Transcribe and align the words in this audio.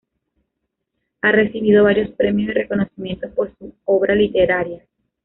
Ha 1.21 1.31
recibido 1.31 1.83
varios 1.83 2.09
premios 2.15 2.49
y 2.49 2.53
reconocimientos 2.53 3.29
por 3.33 3.55
su 3.59 3.71
obra 3.85 4.15
literaria. 4.15 4.81